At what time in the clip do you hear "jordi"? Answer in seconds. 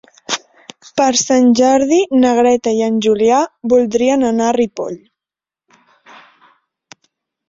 1.59-1.99